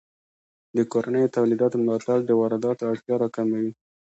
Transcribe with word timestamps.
د 0.75 0.77
کورنیو 0.91 1.33
تولیداتو 1.35 1.77
ملاتړ 1.83 2.17
د 2.25 2.31
وارداتو 2.41 2.83
اړتیا 2.91 3.15
راکموي. 3.23 3.69